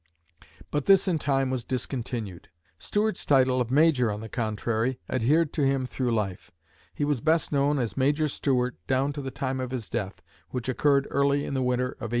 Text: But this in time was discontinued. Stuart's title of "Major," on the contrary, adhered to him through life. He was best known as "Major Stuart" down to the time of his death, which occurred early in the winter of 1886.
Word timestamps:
But 0.71 0.87
this 0.87 1.07
in 1.07 1.19
time 1.19 1.51
was 1.51 1.63
discontinued. 1.63 2.49
Stuart's 2.79 3.23
title 3.23 3.61
of 3.61 3.69
"Major," 3.69 4.11
on 4.11 4.19
the 4.19 4.29
contrary, 4.29 4.99
adhered 5.07 5.53
to 5.53 5.61
him 5.63 5.85
through 5.85 6.11
life. 6.11 6.49
He 6.95 7.05
was 7.05 7.21
best 7.21 7.51
known 7.51 7.77
as 7.77 7.95
"Major 7.95 8.27
Stuart" 8.27 8.77
down 8.87 9.13
to 9.13 9.21
the 9.21 9.29
time 9.29 9.59
of 9.59 9.69
his 9.69 9.91
death, 9.91 10.23
which 10.49 10.67
occurred 10.67 11.05
early 11.11 11.45
in 11.45 11.53
the 11.53 11.61
winter 11.61 11.89
of 11.89 12.01
1886. 12.01 12.09